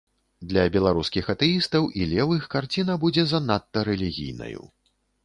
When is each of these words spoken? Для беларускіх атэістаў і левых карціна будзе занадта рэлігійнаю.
Для 0.51 0.61
беларускіх 0.75 1.27
атэістаў 1.33 1.83
і 1.99 2.07
левых 2.13 2.47
карціна 2.53 2.97
будзе 3.05 3.27
занадта 3.33 3.85
рэлігійнаю. 3.91 4.63